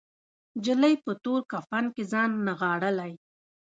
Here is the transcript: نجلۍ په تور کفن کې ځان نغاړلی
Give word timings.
نجلۍ 0.57 0.93
په 1.03 1.11
تور 1.23 1.39
کفن 1.51 1.85
کې 1.95 2.03
ځان 2.11 2.29
نغاړلی 2.47 3.13